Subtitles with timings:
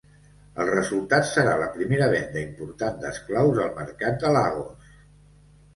[0.61, 4.93] El resultat serà la primera venda important d'esclaus al mercat de Lagos.